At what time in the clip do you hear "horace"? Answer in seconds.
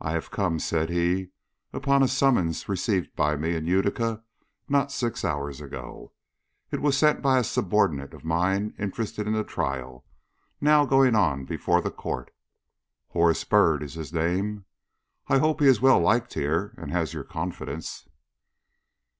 13.10-13.44